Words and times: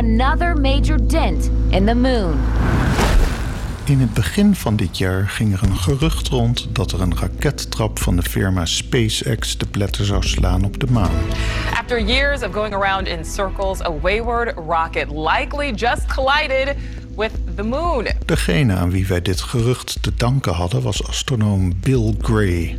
another 0.00 0.56
major 0.56 1.06
dent 1.06 1.50
in 1.68 1.86
the 1.86 1.94
moon. 1.94 2.38
In 3.84 4.00
het 4.00 4.14
begin 4.14 4.54
van 4.54 4.76
dit 4.76 4.98
jaar 4.98 5.28
ging 5.28 5.52
er 5.52 5.62
een 5.62 5.76
gerucht 5.76 6.28
rond 6.28 6.74
dat 6.74 6.92
er 6.92 7.00
een 7.00 7.18
rakettrap 7.18 7.98
van 7.98 8.16
de 8.16 8.22
firma 8.22 8.64
SpaceX 8.64 9.58
de 9.58 9.66
pletter 9.66 10.04
zou 10.04 10.22
slaan 10.22 10.64
op 10.64 10.80
de 10.80 10.86
maan. 10.90 11.10
After 11.74 12.00
years 12.00 12.42
of 12.42 12.52
going 12.52 12.74
around 12.74 13.06
in 13.06 13.24
circles, 13.24 13.82
a 13.82 13.98
wayward 14.00 14.54
rocket 14.56 15.08
likely 15.10 15.72
just 15.74 16.06
collided 16.14 16.76
with 17.16 17.32
the 17.54 17.62
moon. 17.62 18.06
Degene 18.26 18.74
aan 18.74 18.90
wie 18.90 19.06
wij 19.06 19.22
dit 19.22 19.40
gerucht 19.40 20.02
te 20.02 20.12
danken 20.16 20.52
hadden 20.52 20.82
was 20.82 21.06
astronoom 21.06 21.72
Bill 21.80 22.14
Gray. 22.22 22.78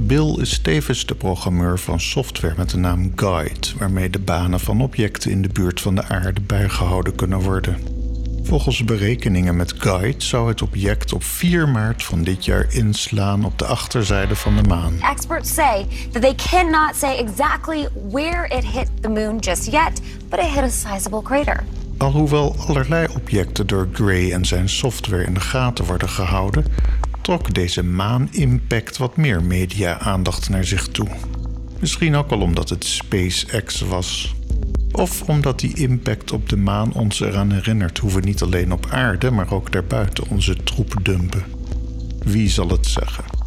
Bill 0.00 0.36
is 0.40 0.58
tevens 0.58 1.06
de 1.06 1.14
programmeur 1.14 1.78
van 1.78 2.00
software 2.00 2.54
met 2.56 2.70
de 2.70 2.76
naam 2.76 3.12
Guide, 3.14 3.68
waarmee 3.78 4.10
de 4.10 4.18
banen 4.18 4.60
van 4.60 4.80
objecten 4.80 5.30
in 5.30 5.42
de 5.42 5.48
buurt 5.48 5.80
van 5.80 5.94
de 5.94 6.04
aarde 6.04 6.40
bijgehouden 6.40 7.14
kunnen 7.14 7.40
worden. 7.40 7.76
Volgens 8.42 8.84
berekeningen 8.84 9.56
met 9.56 9.74
Guide 9.78 10.24
zou 10.24 10.48
het 10.48 10.62
object 10.62 11.12
op 11.12 11.24
4 11.24 11.68
maart 11.68 12.02
van 12.02 12.22
dit 12.22 12.44
jaar 12.44 12.66
inslaan 12.68 13.44
op 13.44 13.58
de 13.58 13.64
achterzijde 13.64 14.36
van 14.36 14.56
de 14.56 14.62
maan. 14.62 15.00
Experts 15.00 15.54
say 15.54 15.86
that 16.12 16.22
they 16.22 16.34
cannot 16.34 16.96
say 16.96 17.16
exactly 17.16 17.88
where 18.10 18.56
it 18.56 18.64
hit 18.64 18.88
the 19.00 19.08
moon 19.08 19.38
just 19.38 19.64
yet, 19.64 20.00
but 20.28 20.38
it 20.38 20.46
hit 20.46 20.62
a 20.62 20.68
sizable 20.68 21.22
crater. 21.22 21.64
Alhoewel 21.96 22.56
allerlei 22.66 23.06
objecten 23.14 23.66
door 23.66 23.88
Gray 23.92 24.32
en 24.32 24.44
zijn 24.44 24.68
software 24.68 25.24
in 25.24 25.34
de 25.34 25.40
gaten 25.40 25.84
worden 25.84 26.08
gehouden, 26.08 26.64
trok 27.28 27.54
deze 27.54 27.82
maan-impact 27.82 28.96
wat 28.96 29.16
meer 29.16 29.42
media-aandacht 29.42 30.48
naar 30.48 30.64
zich 30.64 30.88
toe. 30.88 31.08
Misschien 31.80 32.14
ook 32.14 32.30
wel 32.30 32.40
omdat 32.40 32.68
het 32.68 32.84
SpaceX 32.84 33.80
was. 33.80 34.34
Of 34.92 35.22
omdat 35.22 35.60
die 35.60 35.74
impact 35.76 36.32
op 36.32 36.48
de 36.48 36.56
maan 36.56 36.92
ons 36.92 37.20
eraan 37.20 37.52
herinnert 37.52 37.98
hoe 37.98 38.12
we 38.12 38.20
niet 38.20 38.42
alleen 38.42 38.72
op 38.72 38.86
aarde, 38.90 39.30
maar 39.30 39.52
ook 39.52 39.72
daarbuiten 39.72 40.28
onze 40.28 40.56
troep 40.56 40.94
dumpen. 41.02 41.44
Wie 42.18 42.48
zal 42.48 42.68
het 42.68 42.86
zeggen? 42.86 43.37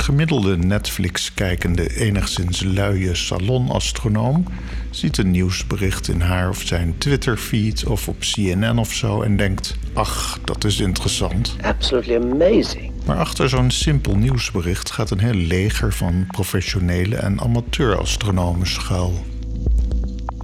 De 0.00 0.06
gemiddelde 0.06 0.56
Netflix-kijkende, 0.56 1.96
enigszins 1.96 2.62
luie 2.62 3.14
salonastronoom 3.14 4.44
ziet 4.90 5.18
een 5.18 5.30
nieuwsbericht 5.30 6.08
in 6.08 6.20
haar 6.20 6.48
of 6.48 6.62
zijn 6.62 6.94
Twitter-feed 6.98 7.86
of 7.86 8.08
op 8.08 8.16
CNN 8.18 8.78
of 8.78 8.92
zo 8.92 9.22
en 9.22 9.36
denkt: 9.36 9.76
Ach, 9.92 10.38
dat 10.44 10.64
is 10.64 10.80
interessant. 10.80 11.56
Absolutely 11.62 12.16
amazing. 12.16 12.92
Maar 13.06 13.16
achter 13.16 13.48
zo'n 13.48 13.70
simpel 13.70 14.16
nieuwsbericht 14.16 14.90
gaat 14.90 15.10
een 15.10 15.20
heel 15.20 15.34
leger 15.34 15.92
van 15.92 16.26
professionele 16.26 17.16
en 17.16 17.40
amateurastronomen 17.40 18.66
schuil. 18.66 19.24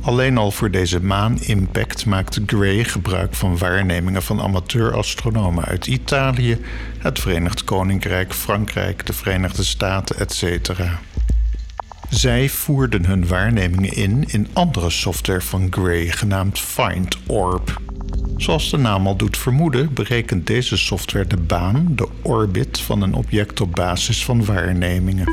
Alleen 0.07 0.39
al 0.39 0.51
voor 0.51 0.71
deze 0.71 1.03
maan-impact 1.03 2.07
maakte 2.07 2.43
Gray 2.47 2.85
gebruik 2.85 3.35
van 3.35 3.59
waarnemingen 3.59 4.23
van 4.23 4.41
amateurastronomen 4.41 5.65
uit 5.65 5.87
Italië, 5.87 6.59
het 6.99 7.19
Verenigd 7.19 7.65
Koninkrijk, 7.65 8.35
Frankrijk, 8.35 9.07
de 9.07 9.13
Verenigde 9.13 9.65
Staten, 9.65 10.19
etc. 10.19 10.71
Zij 12.09 12.49
voerden 12.49 13.07
hun 13.07 13.27
waarnemingen 13.27 13.93
in 13.93 14.25
in 14.27 14.49
andere 14.53 14.91
software 14.91 15.41
van 15.41 15.67
Gray 15.71 16.07
genaamd 16.07 16.59
Find 16.59 17.17
Orb. 17.27 17.81
Zoals 18.37 18.71
de 18.71 18.77
naam 18.77 19.07
al 19.07 19.17
doet 19.17 19.39
vermoeden, 19.39 19.95
berekent 19.95 20.47
deze 20.47 20.77
software 20.77 21.27
de 21.27 21.37
baan, 21.37 21.87
de 21.91 22.09
orbit 22.23 22.81
van 22.81 23.03
een 23.03 23.15
object 23.15 23.61
op 23.61 23.75
basis 23.75 24.25
van 24.25 24.45
waarnemingen. 24.45 25.33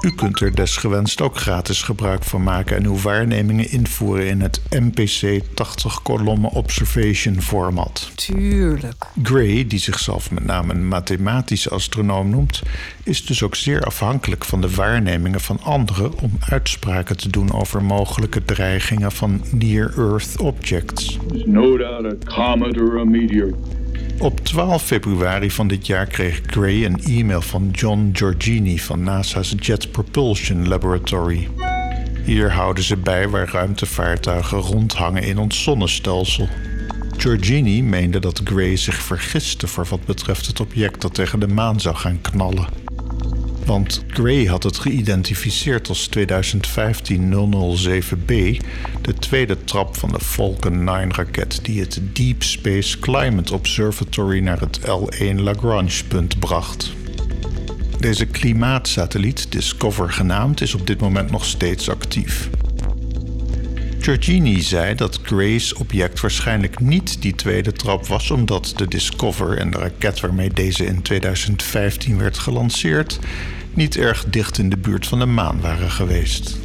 U 0.00 0.10
kunt 0.10 0.40
er 0.40 0.54
desgewenst 0.54 1.20
ook 1.20 1.36
gratis 1.36 1.82
gebruik 1.82 2.24
van 2.24 2.42
maken 2.42 2.76
en 2.76 2.84
uw 2.84 2.96
waarnemingen 3.00 3.70
invoeren 3.70 4.26
in 4.26 4.40
het 4.40 4.60
MPC 4.70 5.40
80 5.54 6.02
kolommen 6.02 6.50
observation 6.50 7.40
format. 7.40 8.10
Tuurlijk. 8.14 9.04
Gray, 9.22 9.66
die 9.66 9.78
zichzelf 9.78 10.30
met 10.30 10.44
name 10.44 10.74
een 10.74 10.88
mathematische 10.88 11.70
astronoom 11.70 12.30
noemt, 12.30 12.62
is 13.02 13.26
dus 13.26 13.42
ook 13.42 13.54
zeer 13.54 13.82
afhankelijk 13.82 14.44
van 14.44 14.60
de 14.60 14.74
waarnemingen 14.74 15.40
van 15.40 15.60
anderen 15.62 16.18
om 16.18 16.32
uitspraken 16.48 17.16
te 17.16 17.30
doen 17.30 17.52
over 17.52 17.82
mogelijke 17.84 18.44
dreigingen 18.44 19.12
van 19.12 19.44
near-Earth 19.50 20.40
objects. 20.40 21.18
There's 21.28 21.46
no 21.46 21.76
doubt 21.76 22.04
a 22.04 22.34
comet 22.34 22.80
or 22.80 22.98
a 22.98 23.04
meteor. 23.04 23.54
Op 24.20 24.40
12 24.40 24.82
februari 24.82 25.50
van 25.50 25.68
dit 25.68 25.86
jaar 25.86 26.06
kreeg 26.06 26.40
Gray 26.46 26.84
een 26.84 27.02
e-mail 27.04 27.40
van 27.40 27.70
John 27.70 28.10
Giorgini 28.12 28.78
van 28.78 29.02
NASA's 29.02 29.54
Jet 29.58 29.90
Propulsion 29.90 30.68
Laboratory. 30.68 31.48
Hier 32.24 32.52
houden 32.52 32.84
ze 32.84 32.96
bij 32.96 33.28
waar 33.28 33.48
ruimtevaartuigen 33.52 34.58
rondhangen 34.58 35.22
in 35.22 35.38
ons 35.38 35.62
zonnestelsel. 35.62 36.48
Giorgini 37.16 37.82
meende 37.82 38.18
dat 38.18 38.40
Gray 38.44 38.76
zich 38.76 39.02
vergiste 39.02 39.66
voor 39.66 39.86
wat 39.88 40.04
betreft 40.04 40.46
het 40.46 40.60
object 40.60 41.00
dat 41.00 41.14
tegen 41.14 41.40
de 41.40 41.48
maan 41.48 41.80
zou 41.80 41.96
gaan 41.96 42.20
knallen. 42.20 42.87
Want 43.68 44.04
Gray 44.06 44.46
had 44.46 44.62
het 44.62 44.78
geïdentificeerd 44.78 45.88
als 45.88 46.08
2015-007b, 46.18 46.22
de 49.02 49.14
tweede 49.18 49.64
trap 49.64 49.96
van 49.96 50.12
de 50.12 50.20
Falcon 50.20 50.88
9-raket 50.88 51.60
die 51.62 51.80
het 51.80 52.00
Deep 52.12 52.42
Space 52.42 52.98
Climate 52.98 53.54
Observatory 53.54 54.40
naar 54.40 54.60
het 54.60 54.80
L1 54.80 55.34
Lagrange-punt 55.34 56.38
bracht. 56.38 56.92
Deze 57.98 58.26
klimaatsatelliet, 58.26 59.52
Discover 59.52 60.12
genaamd, 60.12 60.60
is 60.60 60.74
op 60.74 60.86
dit 60.86 61.00
moment 61.00 61.30
nog 61.30 61.44
steeds 61.44 61.90
actief. 61.90 62.50
Giorgini 64.08 64.60
zei 64.60 64.94
dat 64.94 65.20
Gray's 65.22 65.72
object 65.78 66.20
waarschijnlijk 66.20 66.80
niet 66.80 67.22
die 67.22 67.34
tweede 67.34 67.72
trap 67.72 68.06
was, 68.06 68.30
omdat 68.30 68.72
de 68.76 68.88
Discover 68.88 69.58
en 69.58 69.70
de 69.70 69.78
raket 69.78 70.20
waarmee 70.20 70.50
deze 70.50 70.86
in 70.86 71.02
2015 71.02 72.18
werd 72.18 72.38
gelanceerd 72.38 73.18
niet 73.74 73.96
erg 73.96 74.24
dicht 74.24 74.58
in 74.58 74.68
de 74.68 74.76
buurt 74.76 75.06
van 75.06 75.18
de 75.18 75.26
maan 75.26 75.60
waren 75.60 75.90
geweest. 75.90 76.56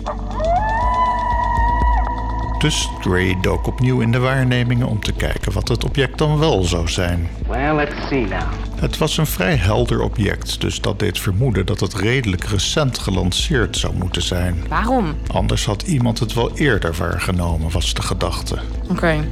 Dus 2.60 2.90
Gray 3.00 3.38
dook 3.42 3.68
opnieuw 3.68 4.00
in 4.00 4.12
de 4.12 4.20
waarnemingen 4.20 4.88
om 4.88 5.00
te 5.00 5.14
kijken 5.14 5.52
wat 5.54 5.68
het 5.68 5.84
object 5.84 6.18
dan 6.18 6.40
wel 6.40 6.64
zou 6.64 6.88
zijn. 6.88 7.30
Well, 7.48 7.76
let's 7.76 8.08
see 8.08 8.26
now. 8.28 8.63
Het 8.84 8.98
was 8.98 9.18
een 9.18 9.26
vrij 9.26 9.56
helder 9.56 10.02
object, 10.02 10.62
dus 10.62 10.82
dat 10.82 11.00
deed 11.00 11.20
vermoeden 11.20 11.66
dat 11.66 11.80
het 11.80 11.94
redelijk 11.94 12.44
recent 12.44 12.98
gelanceerd 12.98 13.78
zou 13.78 13.94
moeten 13.96 14.22
zijn. 14.22 14.64
Waarom? 14.68 15.16
Anders 15.28 15.66
had 15.66 15.82
iemand 15.82 16.20
het 16.20 16.34
wel 16.34 16.58
eerder 16.58 16.94
waargenomen, 16.94 17.72
was 17.72 17.94
de 17.94 18.02
gedachte. 18.02 18.58
Oké. 18.90 19.26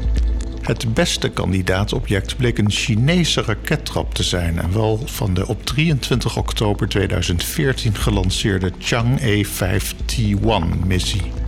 Het 0.61 0.93
beste 0.93 1.29
kandidaatobject 1.29 2.37
bleek 2.37 2.57
een 2.57 2.71
Chinese 2.71 3.41
rakettrap 3.41 4.13
te 4.13 4.23
zijn 4.23 4.59
en 4.59 4.73
wel 4.73 5.01
van 5.05 5.33
de 5.33 5.47
op 5.47 5.65
23 5.65 6.37
oktober 6.37 6.87
2014 6.87 7.95
gelanceerde 7.95 8.71
Chang'e 8.79 9.45
5T1-missie. 9.45 11.40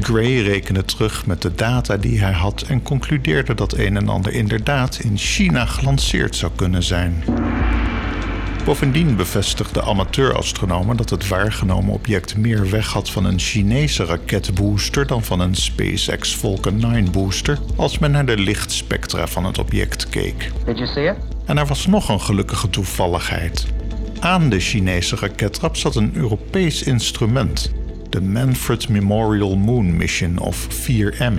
Gray 0.00 0.42
rekende 0.42 0.84
terug 0.84 1.26
met 1.26 1.42
de 1.42 1.54
data 1.54 1.96
die 1.96 2.20
hij 2.20 2.32
had 2.32 2.62
en 2.62 2.82
concludeerde 2.82 3.54
dat 3.54 3.72
een 3.72 3.96
en 3.96 4.08
ander 4.08 4.32
inderdaad 4.32 4.98
in 4.98 5.18
China 5.18 5.66
gelanceerd 5.66 6.36
zou 6.36 6.52
kunnen 6.56 6.82
zijn. 6.82 7.24
Bovendien 8.64 9.16
bevestigden 9.16 9.84
amateurastronomen 9.84 10.96
dat 10.96 11.10
het 11.10 11.28
waargenomen 11.28 11.94
object 11.94 12.36
meer 12.36 12.70
weg 12.70 12.92
had 12.92 13.10
van 13.10 13.24
een 13.24 13.38
Chinese 13.38 14.04
raketbooster 14.04 15.06
dan 15.06 15.24
van 15.24 15.40
een 15.40 15.54
SpaceX 15.54 16.34
Falcon 16.34 16.76
9 16.76 17.10
booster 17.10 17.58
als 17.76 17.98
men 17.98 18.10
naar 18.10 18.26
de 18.26 18.38
lichtspectra 18.38 19.26
van 19.26 19.44
het 19.44 19.58
object 19.58 20.08
keek. 20.08 20.50
Did 20.64 20.78
you 20.78 20.86
see 20.86 21.08
it? 21.08 21.16
En 21.44 21.58
er 21.58 21.66
was 21.66 21.86
nog 21.86 22.08
een 22.08 22.20
gelukkige 22.20 22.70
toevalligheid. 22.70 23.66
Aan 24.20 24.48
de 24.48 24.60
Chinese 24.60 25.16
rakettrap 25.16 25.76
zat 25.76 25.96
een 25.96 26.12
Europees 26.14 26.82
instrument, 26.82 27.72
de 28.16 28.22
Manfred 28.22 28.88
Memorial 28.88 29.56
Moon 29.56 29.96
Mission 29.96 30.38
of 30.38 30.68
4M. 30.68 31.34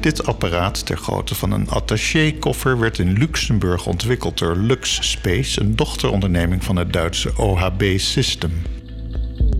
Dit 0.00 0.26
apparaat 0.26 0.86
ter 0.86 0.96
grootte 0.96 1.34
van 1.34 1.50
een 1.50 1.68
attaché-koffer 1.68 2.78
werd 2.78 2.98
in 2.98 3.12
Luxemburg 3.12 3.86
ontwikkeld 3.86 4.38
door 4.38 4.56
Lux 4.56 5.10
Space, 5.10 5.60
een 5.60 5.76
dochteronderneming 5.76 6.64
van 6.64 6.76
het 6.76 6.92
Duitse 6.92 7.32
OHB 7.36 7.82
System. 7.96 8.62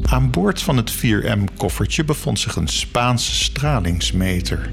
Aan 0.03 0.31
boord 0.31 0.63
van 0.63 0.77
het 0.77 0.95
4M-koffertje 0.97 2.05
bevond 2.05 2.39
zich 2.39 2.57
een 2.57 2.69
Spaanse 2.69 3.35
stralingsmeter. 3.35 4.71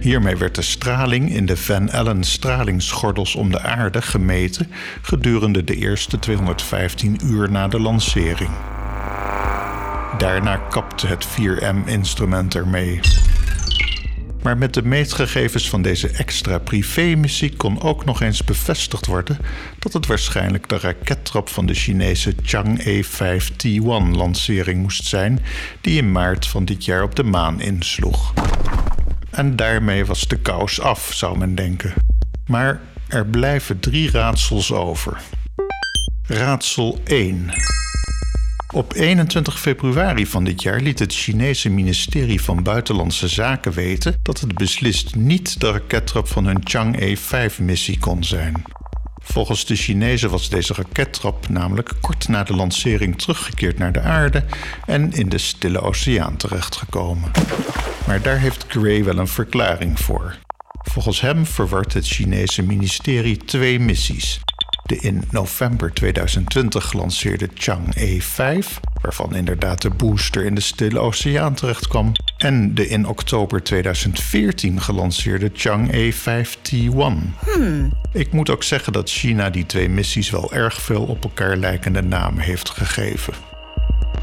Hiermee 0.00 0.36
werd 0.36 0.54
de 0.54 0.62
straling 0.62 1.34
in 1.34 1.46
de 1.46 1.56
Van 1.56 1.90
Allen 1.90 2.24
stralingsgordels 2.24 3.34
om 3.34 3.50
de 3.50 3.60
aarde 3.60 4.02
gemeten 4.02 4.70
gedurende 5.02 5.64
de 5.64 5.76
eerste 5.76 6.18
215 6.18 7.20
uur 7.24 7.50
na 7.50 7.68
de 7.68 7.80
lancering. 7.80 8.71
Daarna 10.22 10.56
kapte 10.56 11.06
het 11.06 11.26
4M-instrument 11.26 12.54
ermee. 12.54 13.00
Maar 14.42 14.58
met 14.58 14.74
de 14.74 14.82
meetgegevens 14.82 15.68
van 15.68 15.82
deze 15.82 16.08
extra 16.08 16.58
privémissie 16.58 17.56
kon 17.56 17.80
ook 17.80 18.04
nog 18.04 18.20
eens 18.20 18.44
bevestigd 18.44 19.06
worden 19.06 19.38
dat 19.78 19.92
het 19.92 20.06
waarschijnlijk 20.06 20.68
de 20.68 20.78
rakettrap 20.78 21.48
van 21.48 21.66
de 21.66 21.74
Chinese 21.74 22.34
Chang'e 22.42 23.04
5T1-lancering 23.04 24.76
moest 24.76 25.04
zijn, 25.04 25.40
die 25.80 25.98
in 25.98 26.12
maart 26.12 26.46
van 26.46 26.64
dit 26.64 26.84
jaar 26.84 27.02
op 27.02 27.16
de 27.16 27.24
maan 27.24 27.60
insloeg. 27.60 28.32
En 29.30 29.56
daarmee 29.56 30.04
was 30.04 30.28
de 30.28 30.38
kous 30.38 30.80
af, 30.80 31.10
zou 31.14 31.38
men 31.38 31.54
denken. 31.54 31.92
Maar 32.46 32.80
er 33.08 33.26
blijven 33.26 33.80
drie 33.80 34.10
raadsels 34.10 34.72
over. 34.72 35.20
Raadsel 36.26 37.00
1. 37.04 37.50
Op 38.74 38.92
21 38.94 39.60
februari 39.60 40.26
van 40.26 40.44
dit 40.44 40.62
jaar 40.62 40.80
liet 40.80 40.98
het 40.98 41.14
Chinese 41.14 41.70
ministerie 41.70 42.42
van 42.42 42.62
Buitenlandse 42.62 43.28
Zaken 43.28 43.72
weten 43.72 44.14
dat 44.22 44.40
het 44.40 44.54
beslist 44.54 45.14
niet 45.14 45.60
de 45.60 45.70
rakettrap 45.70 46.28
van 46.28 46.46
hun 46.46 46.60
Chang'e 46.64 47.18
5-missie 47.18 47.98
kon 47.98 48.24
zijn. 48.24 48.62
Volgens 49.18 49.66
de 49.66 49.76
Chinezen 49.76 50.30
was 50.30 50.48
deze 50.48 50.74
rakettrap 50.74 51.48
namelijk 51.48 51.92
kort 52.00 52.28
na 52.28 52.42
de 52.42 52.54
lancering 52.54 53.18
teruggekeerd 53.18 53.78
naar 53.78 53.92
de 53.92 54.00
aarde 54.00 54.44
en 54.86 55.12
in 55.12 55.28
de 55.28 55.38
Stille 55.38 55.80
Oceaan 55.80 56.36
terechtgekomen. 56.36 57.30
Maar 58.06 58.22
daar 58.22 58.38
heeft 58.38 58.64
Gray 58.68 59.04
wel 59.04 59.18
een 59.18 59.28
verklaring 59.28 60.00
voor. 60.00 60.38
Volgens 60.82 61.20
hem 61.20 61.46
verwart 61.46 61.92
het 61.92 62.06
Chinese 62.06 62.62
ministerie 62.62 63.36
twee 63.36 63.80
missies. 63.80 64.40
De 64.82 64.96
in 64.96 65.24
november 65.30 65.92
2020 65.92 66.84
gelanceerde 66.84 67.48
Chang'e 67.54 68.22
5, 68.22 68.80
waarvan 69.00 69.34
inderdaad 69.34 69.82
de 69.82 69.90
booster 69.90 70.44
in 70.44 70.54
de 70.54 70.60
Stille 70.60 70.98
Oceaan 70.98 71.54
terechtkwam, 71.54 72.12
en 72.36 72.74
de 72.74 72.88
in 72.88 73.06
oktober 73.06 73.62
2014 73.62 74.80
gelanceerde 74.80 75.50
Chang'e 75.54 76.14
5T1. 76.14 77.48
Ik 78.12 78.32
moet 78.32 78.50
ook 78.50 78.62
zeggen 78.62 78.92
dat 78.92 79.10
China 79.10 79.50
die 79.50 79.66
twee 79.66 79.88
missies 79.88 80.30
wel 80.30 80.52
erg 80.52 80.82
veel 80.82 81.02
op 81.02 81.24
elkaar 81.24 81.56
lijkende 81.56 82.02
namen 82.02 82.42
heeft 82.42 82.70
gegeven. 82.70 83.34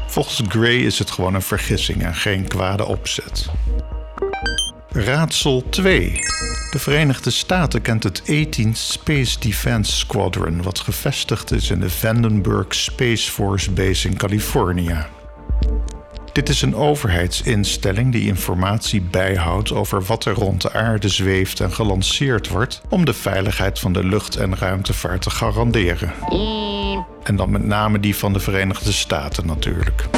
Volgens 0.06 0.42
Gray 0.48 0.76
is 0.76 0.98
het 0.98 1.10
gewoon 1.10 1.34
een 1.34 1.42
vergissing 1.42 2.02
en 2.02 2.14
geen 2.14 2.48
kwade 2.48 2.86
opzet. 2.86 3.50
Raadsel 5.04 5.64
2. 5.68 6.20
De 6.70 6.78
Verenigde 6.78 7.30
Staten 7.30 7.82
kent 7.82 8.02
het 8.02 8.22
18th 8.22 8.72
Space 8.72 9.38
Defense 9.38 9.92
Squadron, 9.92 10.62
wat 10.62 10.78
gevestigd 10.78 11.52
is 11.52 11.70
in 11.70 11.80
de 11.80 11.90
Vandenberg 11.90 12.74
Space 12.74 13.30
Force 13.30 13.70
Base 13.70 14.08
in 14.08 14.16
Californië. 14.16 14.96
Dit 16.32 16.48
is 16.48 16.62
een 16.62 16.74
overheidsinstelling 16.74 18.12
die 18.12 18.26
informatie 18.26 19.02
bijhoudt 19.02 19.72
over 19.72 20.02
wat 20.02 20.24
er 20.24 20.34
rond 20.34 20.62
de 20.62 20.72
aarde 20.72 21.08
zweeft 21.08 21.60
en 21.60 21.72
gelanceerd 21.72 22.48
wordt 22.48 22.80
om 22.88 23.04
de 23.04 23.14
veiligheid 23.14 23.78
van 23.78 23.92
de 23.92 24.04
lucht- 24.04 24.36
en 24.36 24.56
ruimtevaart 24.56 25.22
te 25.22 25.30
garanderen. 25.30 26.12
En 27.22 27.36
dan 27.36 27.50
met 27.50 27.64
name 27.64 28.00
die 28.00 28.16
van 28.16 28.32
de 28.32 28.40
Verenigde 28.40 28.92
Staten 28.92 29.46
natuurlijk. 29.46 30.08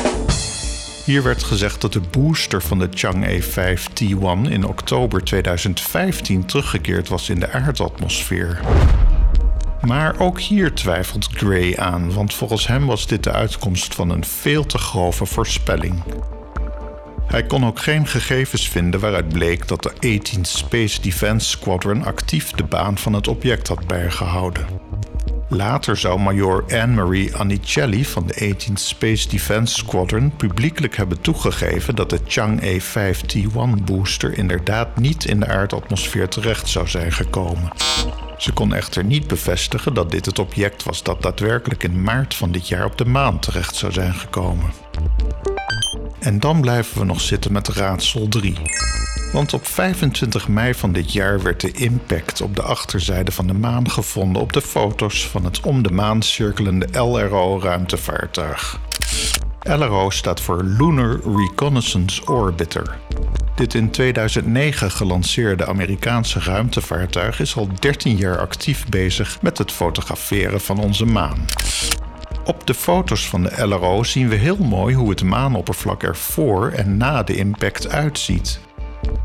Hier 1.05 1.23
werd 1.23 1.43
gezegd 1.43 1.81
dat 1.81 1.93
de 1.93 2.01
booster 2.01 2.63
van 2.63 2.79
de 2.79 2.89
Chang'e 2.91 3.43
5T1 3.43 4.51
in 4.51 4.67
oktober 4.67 5.25
2015 5.25 6.47
teruggekeerd 6.47 7.09
was 7.09 7.29
in 7.29 7.41
de 7.41 7.51
aardatmosfeer. 7.51 8.61
Maar 9.81 10.21
ook 10.21 10.41
hier 10.41 10.75
twijfelt 10.75 11.29
Gray 11.33 11.77
aan, 11.77 12.13
want 12.13 12.35
volgens 12.35 12.67
hem 12.67 12.87
was 12.87 13.07
dit 13.07 13.25
de 13.25 13.33
uitkomst 13.33 13.95
van 13.95 14.11
een 14.11 14.25
veel 14.25 14.67
te 14.67 14.79
grove 14.79 15.27
voorspelling. 15.27 16.03
Hij 17.27 17.47
kon 17.47 17.67
ook 17.67 17.79
geen 17.79 18.07
gegevens 18.07 18.69
vinden 18.69 19.01
waaruit 19.01 19.29
bleek 19.29 19.69
dat 19.69 19.83
de 19.83 19.93
18th 20.21 20.41
Space 20.41 21.01
Defense 21.01 21.49
Squadron 21.49 22.05
actief 22.05 22.51
de 22.51 22.65
baan 22.65 22.99
van 22.99 23.13
het 23.13 23.29
object 23.29 23.69
had 23.69 23.87
bijgehouden. 23.87 24.67
Later 25.55 25.97
zou 25.97 26.21
major 26.21 26.65
Anne-Marie 26.69 27.37
Anicelli 27.37 28.05
van 28.05 28.27
de 28.27 28.55
18th 28.55 28.73
Space 28.73 29.29
Defense 29.29 29.75
Squadron 29.75 30.37
publiekelijk 30.37 30.97
hebben 30.97 31.21
toegegeven 31.21 31.95
dat 31.97 32.11
de 32.11 32.19
Chang'e 32.27 32.81
5T1 32.83 33.85
booster 33.85 34.39
inderdaad 34.39 34.97
niet 34.99 35.25
in 35.25 35.41
de 35.41 35.47
aardatmosfeer 35.47 36.29
terecht 36.29 36.69
zou 36.69 36.89
zijn 36.89 37.13
gekomen. 37.13 37.71
Ze 38.37 38.53
kon 38.53 38.75
echter 38.75 39.05
niet 39.05 39.27
bevestigen 39.27 39.95
dat 39.95 40.11
dit 40.11 40.27
het 40.27 40.39
object 40.39 40.83
was 40.83 41.03
dat 41.03 41.23
daadwerkelijk 41.23 41.83
in 41.83 42.03
maart 42.03 42.35
van 42.35 42.53
dit 42.53 42.69
jaar 42.69 42.85
op 42.85 42.99
de 42.99 43.07
maan 43.07 43.39
terecht 43.39 43.77
zou 43.77 43.93
zijn 43.93 44.15
gekomen. 44.15 44.73
En 46.19 46.41
dan 46.41 46.61
blijven 46.61 46.99
we 46.99 47.05
nog 47.05 47.21
zitten 47.21 47.53
met 47.53 47.69
raadsel 47.69 48.29
3. 48.29 48.55
Want 49.33 49.53
op 49.53 49.67
25 49.67 50.49
mei 50.49 50.75
van 50.75 50.93
dit 50.93 51.13
jaar 51.13 51.43
werd 51.43 51.61
de 51.61 51.73
impact 51.73 52.41
op 52.41 52.57
de 52.57 52.63
achterzijde 52.63 53.33
van 53.33 53.47
de 53.47 53.53
maan 53.53 53.91
gevonden 53.91 54.43
op 54.43 54.53
de 54.53 54.61
foto's 54.61 55.29
van 55.29 55.45
het 55.45 55.61
om 55.61 55.83
de 55.83 55.91
maan 55.91 56.23
cirkelende 56.23 56.87
LRO-ruimtevaartuig. 56.93 58.81
LRO 59.63 60.11
staat 60.11 60.41
voor 60.41 60.65
Lunar 60.65 61.21
Reconnaissance 61.37 62.27
Orbiter. 62.27 62.99
Dit 63.55 63.75
in 63.75 63.91
2009 63.91 64.91
gelanceerde 64.91 65.67
Amerikaanse 65.67 66.41
ruimtevaartuig 66.41 67.41
is 67.41 67.57
al 67.57 67.69
13 67.79 68.17
jaar 68.17 68.39
actief 68.39 68.89
bezig 68.89 69.43
met 69.43 69.59
het 69.59 69.73
fotograferen 69.73 70.61
van 70.61 70.79
onze 70.79 71.05
maan. 71.05 71.45
Op 72.45 72.67
de 72.67 72.75
foto's 72.75 73.29
van 73.29 73.43
de 73.43 73.67
LRO 73.67 74.03
zien 74.03 74.29
we 74.29 74.35
heel 74.35 74.57
mooi 74.57 74.95
hoe 74.95 75.11
het 75.11 75.23
maanoppervlak 75.23 76.03
er 76.03 76.17
voor 76.17 76.71
en 76.71 76.97
na 76.97 77.23
de 77.23 77.37
impact 77.37 77.89
uitziet. 77.89 78.61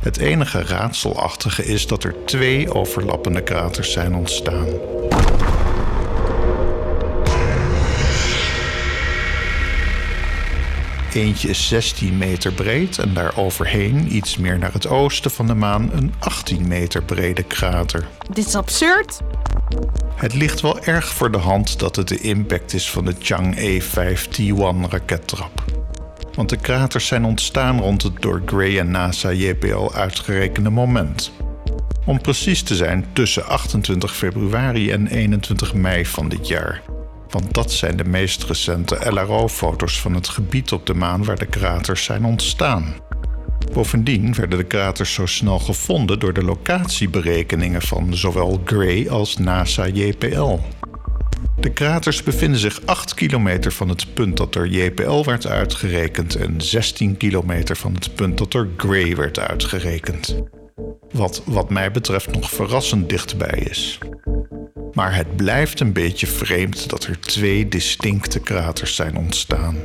Het 0.07 0.18
enige 0.18 0.63
raadselachtige 0.63 1.65
is 1.65 1.88
dat 1.88 2.04
er 2.04 2.15
twee 2.25 2.74
overlappende 2.74 3.44
kraters 3.44 3.92
zijn 3.92 4.15
ontstaan. 4.15 4.68
Eentje 11.13 11.50
is 11.50 11.68
16 11.68 12.18
meter 12.18 12.54
breed 12.54 12.98
en 12.98 13.13
daar 13.13 13.38
overheen, 13.38 14.15
iets 14.15 14.38
meer 14.38 14.57
naar 14.57 14.74
het 14.74 14.88
oosten 14.88 15.31
van 15.31 15.48
de 15.48 15.56
maan, 15.56 15.89
een 15.94 16.13
18 16.19 16.68
meter 16.68 17.04
brede 17.04 17.44
krater. 17.44 18.07
Dit 18.31 18.48
is 18.48 18.56
absurd. 18.56 19.21
Het 20.15 20.33
ligt 20.33 20.62
wel 20.62 20.83
erg 20.83 21.07
voor 21.07 21.31
de 21.31 21.38
hand 21.38 21.80
dat 21.80 21.95
het 21.95 22.07
de 22.07 22.19
impact 22.19 22.74
is 22.74 22.89
van 22.89 23.06
de 23.06 23.15
Chang'e 23.19 23.81
5T1 23.81 24.89
rakettrap. 24.89 25.76
Want 26.38 26.50
de 26.50 26.57
kraters 26.57 27.07
zijn 27.07 27.25
ontstaan 27.25 27.80
rond 27.80 28.04
het 28.04 28.22
door 28.22 28.42
Gray 28.45 28.80
en 28.80 28.92
NASA 28.92 29.31
JPL 29.31 29.94
uitgerekende 29.94 30.69
moment. 30.69 31.31
Om 32.06 32.22
precies 32.22 32.63
te 32.63 32.75
zijn 32.75 33.06
tussen 33.13 33.45
28 33.45 34.16
februari 34.16 34.92
en 34.92 35.07
21 35.07 35.74
mei 35.74 36.06
van 36.06 36.30
dit 36.30 36.48
jaar. 36.48 36.81
Want 37.30 37.54
dat 37.54 37.72
zijn 37.72 37.98
de 37.98 38.04
meest 38.04 38.44
recente 38.44 39.12
LRO-foto's 39.12 40.01
van 40.01 40.13
het 40.13 40.28
gebied 40.28 40.72
op 40.72 40.86
de 40.86 40.94
maan 40.94 41.24
waar 41.24 41.38
de 41.38 41.45
kraters 41.45 42.04
zijn 42.04 42.25
ontstaan. 42.25 42.95
Bovendien 43.74 44.33
werden 44.33 44.57
de 44.57 44.66
kraters 44.66 45.13
zo 45.13 45.25
snel 45.25 45.59
gevonden 45.59 46.19
door 46.19 46.33
de 46.33 46.44
locatieberekeningen 46.44 47.81
van 47.81 48.16
zowel 48.16 48.61
Gray 48.66 49.07
als 49.09 49.38
NASA 49.38 49.88
JPL. 49.88 50.57
De 51.59 51.73
kraters 51.73 52.23
bevinden 52.23 52.59
zich 52.59 52.85
8 52.85 53.14
kilometer 53.14 53.71
van 53.71 53.90
het 53.90 54.14
punt 54.14 54.37
dat 54.37 54.54
door 54.54 54.68
JPL 54.68 55.23
werd 55.23 55.47
uitgerekend 55.47 56.35
en 56.35 56.61
16 56.61 57.18
kilometer 57.18 57.76
van 57.76 57.94
het 57.94 58.16
punt 58.16 58.37
dat 58.37 58.52
door 58.52 58.68
Gray 58.78 59.16
werd 59.16 59.40
uitgerekend. 59.40 60.42
Wat 61.11 61.42
wat 61.45 61.69
mij 61.69 61.92
betreft 61.92 62.31
nog 62.31 62.49
verrassend 62.49 63.09
dichtbij 63.09 63.59
is. 63.69 63.97
Maar 64.94 65.16
het 65.16 65.35
blijft 65.35 65.80
een 65.80 65.94
beetje 65.94 66.28
vreemd 66.28 66.90
dat 66.90 67.04
er 67.04 67.19
twee 67.19 67.68
distincte 67.68 68.40
kraters 68.40 68.95
zijn 68.95 69.18
ontstaan. 69.18 69.76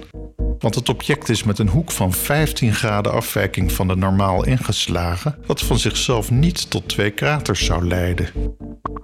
Want 0.58 0.74
het 0.74 0.88
object 0.88 1.28
is 1.28 1.42
met 1.42 1.58
een 1.58 1.68
hoek 1.68 1.90
van 1.90 2.12
15 2.12 2.74
graden 2.74 3.12
afwijking 3.12 3.72
van 3.72 3.88
de 3.88 3.96
normaal 3.96 4.44
ingeslagen, 4.44 5.38
wat 5.46 5.62
van 5.62 5.78
zichzelf 5.78 6.30
niet 6.30 6.70
tot 6.70 6.88
twee 6.88 7.10
kraters 7.10 7.64
zou 7.64 7.86
leiden. 7.86 8.28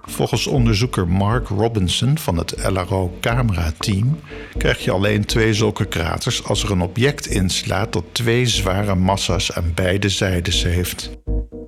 Volgens 0.09 0.47
onderzoeker 0.47 1.07
Mark 1.07 1.47
Robinson 1.47 2.17
van 2.17 2.37
het 2.37 2.55
LRO-camera-team 2.69 4.19
krijg 4.57 4.83
je 4.83 4.91
alleen 4.91 5.25
twee 5.25 5.53
zulke 5.53 5.85
kraters 5.85 6.43
als 6.43 6.63
er 6.63 6.71
een 6.71 6.81
object 6.81 7.25
inslaat 7.25 7.93
dat 7.93 8.03
twee 8.11 8.45
zware 8.45 8.95
massa's 8.95 9.51
aan 9.51 9.71
beide 9.75 10.09
zijdes 10.09 10.63
heeft. 10.63 11.09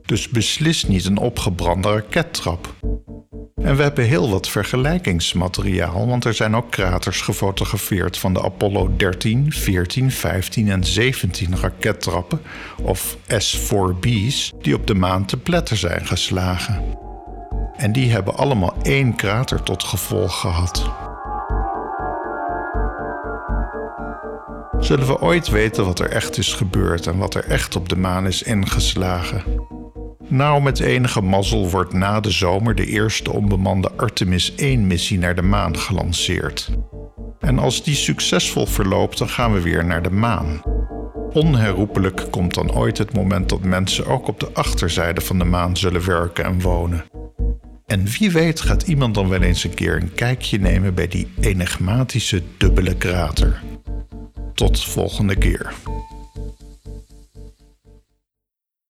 Dus 0.05 0.29
beslist 0.29 0.87
niet 0.87 1.05
een 1.05 1.17
opgebrande 1.17 1.89
rakettrap. 1.89 2.73
En 3.55 3.75
we 3.75 3.83
hebben 3.83 4.05
heel 4.05 4.29
wat 4.29 4.49
vergelijkingsmateriaal, 4.49 6.07
want 6.07 6.25
er 6.25 6.33
zijn 6.33 6.55
ook 6.55 6.71
kraters 6.71 7.21
gefotografeerd 7.21 8.17
van 8.17 8.33
de 8.33 8.41
Apollo 8.41 8.93
13, 8.97 9.51
14, 9.51 10.11
15 10.11 10.69
en 10.69 10.83
17 10.83 11.57
rakettrappen, 11.57 12.41
of 12.81 13.17
S4B's, 13.27 14.51
die 14.61 14.75
op 14.75 14.87
de 14.87 14.95
maan 14.95 15.25
te 15.25 15.37
pletter 15.37 15.77
zijn 15.77 16.05
geslagen. 16.05 17.00
En 17.81 17.91
die 17.91 18.11
hebben 18.11 18.35
allemaal 18.35 18.73
één 18.81 19.15
krater 19.15 19.63
tot 19.63 19.83
gevolg 19.83 20.39
gehad. 20.39 20.91
Zullen 24.79 25.07
we 25.07 25.19
ooit 25.19 25.49
weten 25.49 25.85
wat 25.85 25.99
er 25.99 26.09
echt 26.09 26.37
is 26.37 26.53
gebeurd 26.53 27.07
en 27.07 27.17
wat 27.17 27.35
er 27.35 27.45
echt 27.45 27.75
op 27.75 27.89
de 27.89 27.97
maan 27.97 28.27
is 28.27 28.43
ingeslagen? 28.43 29.43
Nou, 30.27 30.61
met 30.61 30.79
enige 30.79 31.21
mazzel 31.21 31.69
wordt 31.69 31.93
na 31.93 32.19
de 32.19 32.31
zomer 32.31 32.75
de 32.75 32.85
eerste 32.85 33.31
onbemande 33.31 33.91
Artemis 33.97 34.51
1-missie 34.51 35.19
naar 35.19 35.35
de 35.35 35.41
maan 35.41 35.77
gelanceerd. 35.77 36.69
En 37.39 37.59
als 37.59 37.83
die 37.83 37.95
succesvol 37.95 38.65
verloopt, 38.65 39.17
dan 39.17 39.29
gaan 39.29 39.53
we 39.53 39.61
weer 39.61 39.85
naar 39.85 40.01
de 40.01 40.11
maan. 40.11 40.61
Onherroepelijk 41.33 42.27
komt 42.29 42.53
dan 42.53 42.71
ooit 42.75 42.97
het 42.97 43.13
moment 43.13 43.49
dat 43.49 43.63
mensen 43.63 44.05
ook 44.05 44.27
op 44.27 44.39
de 44.39 44.49
achterzijde 44.53 45.21
van 45.21 45.37
de 45.37 45.45
maan 45.45 45.77
zullen 45.77 46.05
werken 46.05 46.45
en 46.45 46.61
wonen. 46.61 47.10
En 47.91 48.05
wie 48.05 48.31
weet 48.31 48.61
gaat 48.61 48.83
iemand 48.83 49.15
dan 49.15 49.29
wel 49.29 49.41
eens 49.41 49.63
een 49.63 49.73
keer 49.73 49.95
een 49.95 50.13
kijkje 50.13 50.59
nemen 50.59 50.93
bij 50.93 51.07
die 51.07 51.27
enigmatische 51.39 52.43
dubbele 52.57 52.97
krater. 52.97 53.61
Tot 54.53 54.83
volgende 54.83 55.35
keer. 55.35 55.73